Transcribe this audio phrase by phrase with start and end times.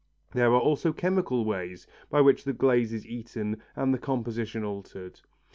[0.31, 5.21] There are also chemical ways by which the glaze is eaten and its composition altered.